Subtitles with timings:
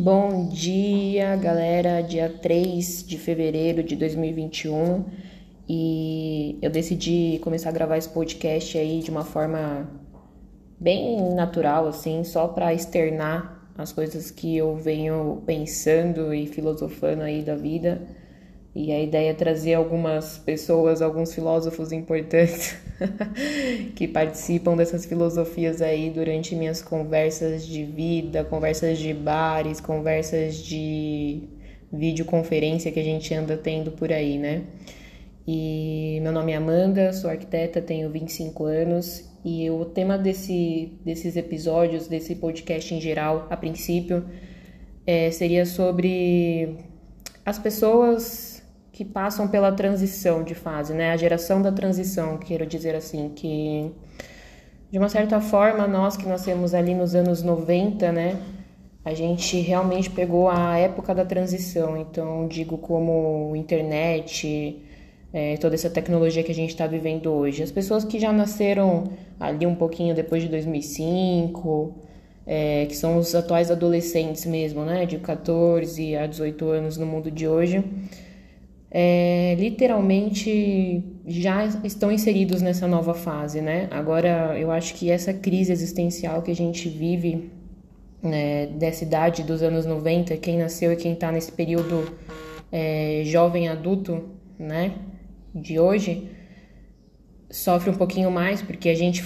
[0.00, 2.00] Bom dia, galera.
[2.02, 5.04] Dia 3 de fevereiro de 2021
[5.68, 9.90] e eu decidi começar a gravar esse podcast aí de uma forma
[10.78, 17.42] bem natural, assim, só para externar as coisas que eu venho pensando e filosofando aí
[17.42, 18.00] da vida.
[18.74, 22.76] E a ideia é trazer algumas pessoas, alguns filósofos importantes
[23.96, 31.48] que participam dessas filosofias aí durante minhas conversas de vida, conversas de bares, conversas de
[31.92, 34.64] videoconferência que a gente anda tendo por aí, né?
[35.46, 41.36] E meu nome é Amanda, sou arquiteta, tenho 25 anos e o tema desse, desses
[41.36, 44.24] episódios, desse podcast em geral, a princípio,
[45.06, 46.76] é, seria sobre
[47.46, 48.57] as pessoas
[48.98, 51.12] que passam pela transição de fase, né?
[51.12, 53.92] A geração da transição, quero dizer assim, que
[54.90, 58.42] de uma certa forma nós que nascemos ali nos anos 90, né?
[59.04, 64.82] A gente realmente pegou a época da transição, então digo como internet,
[65.32, 67.62] é, toda essa tecnologia que a gente está vivendo hoje.
[67.62, 71.94] As pessoas que já nasceram ali um pouquinho depois de 2005,
[72.44, 75.06] é, que são os atuais adolescentes mesmo, né?
[75.06, 77.84] De 14 a 18 anos no mundo de hoje
[78.90, 83.88] é, literalmente já estão inseridos nessa nova fase, né?
[83.90, 87.50] Agora, eu acho que essa crise existencial que a gente vive
[88.22, 92.16] né, dessa idade dos anos 90, quem nasceu e quem está nesse período
[92.72, 94.24] é, jovem adulto,
[94.58, 94.94] né,
[95.54, 96.30] de hoje,
[97.50, 99.22] sofre um pouquinho mais porque a gente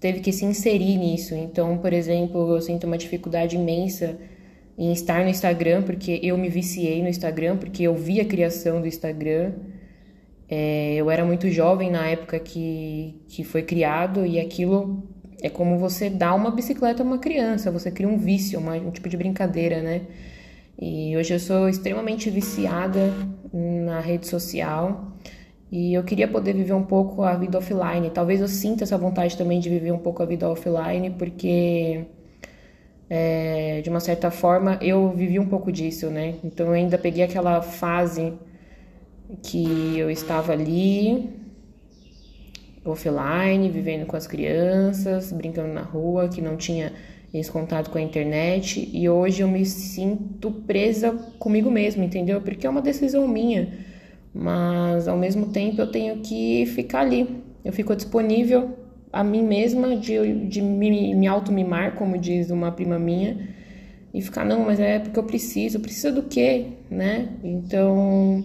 [0.00, 1.34] teve que se inserir nisso.
[1.34, 4.18] Então, por exemplo, eu sinto uma dificuldade imensa
[4.80, 8.80] em estar no Instagram, porque eu me viciei no Instagram, porque eu vi a criação
[8.80, 9.52] do Instagram.
[10.48, 15.06] É, eu era muito jovem na época que, que foi criado e aquilo
[15.42, 18.90] é como você dá uma bicicleta a uma criança, você cria um vício, uma, um
[18.90, 20.00] tipo de brincadeira, né?
[20.80, 23.12] E hoje eu sou extremamente viciada
[23.52, 25.12] na rede social
[25.70, 28.08] e eu queria poder viver um pouco a vida offline.
[28.08, 32.06] Talvez eu sinta essa vontade também de viver um pouco a vida offline, porque
[33.10, 36.36] é, de uma certa forma, eu vivi um pouco disso, né?
[36.44, 38.32] Então eu ainda peguei aquela fase
[39.42, 41.28] que eu estava ali,
[42.84, 46.92] offline, vivendo com as crianças, brincando na rua, que não tinha
[47.34, 52.40] esse contato com a internet, e hoje eu me sinto presa comigo mesma, entendeu?
[52.40, 53.72] Porque é uma decisão minha,
[54.32, 57.42] mas ao mesmo tempo eu tenho que ficar ali.
[57.64, 58.76] Eu fico disponível
[59.12, 63.48] a mim mesma de, de me, me auto-mimar, como diz uma prima minha,
[64.12, 65.80] e ficar, não, mas é porque eu preciso.
[65.80, 67.28] Precisa do quê, né?
[67.42, 68.44] Então,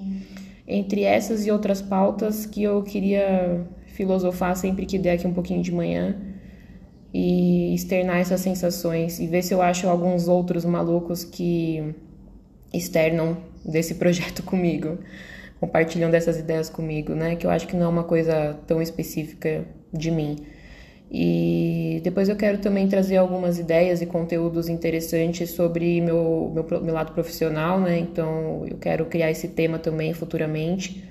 [0.67, 5.61] entre essas e outras pautas que eu queria filosofar sempre que der aqui um pouquinho
[5.61, 6.15] de manhã
[7.13, 11.95] e externar essas sensações e ver se eu acho alguns outros malucos que
[12.73, 14.99] externam desse projeto comigo,
[15.59, 17.35] compartilham dessas ideias comigo, né?
[17.35, 20.35] Que eu acho que não é uma coisa tão específica de mim.
[21.11, 26.93] E depois eu quero também trazer algumas ideias e conteúdos interessantes sobre meu, meu, meu
[26.93, 27.99] lado profissional, né?
[27.99, 31.03] Então eu quero criar esse tema também futuramente.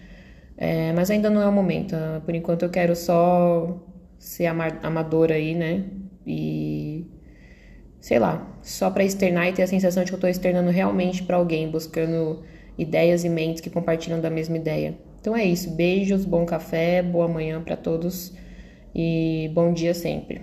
[0.57, 1.97] É, mas ainda não é o momento.
[2.25, 3.81] Por enquanto eu quero só
[4.19, 5.85] ser amadora aí, né?
[6.27, 7.07] E
[8.01, 11.23] sei lá, só para externar e ter a sensação de que eu estou externando realmente
[11.23, 12.43] para alguém, buscando
[12.77, 14.99] ideias e mentes que compartilham da mesma ideia.
[15.21, 15.71] Então é isso.
[15.71, 18.33] Beijos, bom café, boa manhã para todos
[18.95, 20.43] e bom dia sempre.